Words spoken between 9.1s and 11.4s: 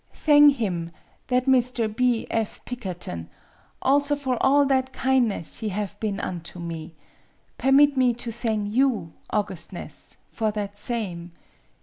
augustness, for that same.